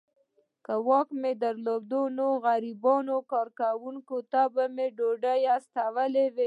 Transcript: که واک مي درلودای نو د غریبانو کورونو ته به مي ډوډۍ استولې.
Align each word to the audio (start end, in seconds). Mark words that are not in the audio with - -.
که 0.65 0.73
واک 0.87 1.09
مي 1.21 1.31
درلودای 1.43 2.07
نو 2.17 2.27
د 2.35 2.39
غریبانو 2.45 3.17
کورونو 3.31 4.17
ته 4.31 4.41
به 4.53 4.63
مي 4.75 4.87
ډوډۍ 4.97 5.41
استولې. 5.55 6.25